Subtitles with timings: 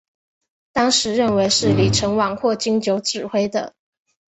[0.73, 3.75] 当时认为是李承晚或金九指挥的。